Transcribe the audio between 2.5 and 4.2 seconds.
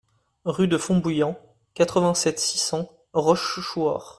cents Rochechouart